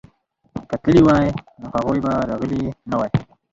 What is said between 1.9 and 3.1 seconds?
به راغلي نه